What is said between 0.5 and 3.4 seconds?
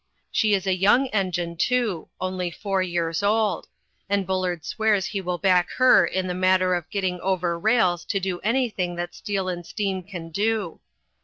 is a young engine, too only four years